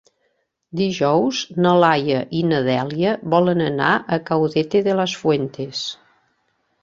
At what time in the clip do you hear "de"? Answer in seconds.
4.89-4.95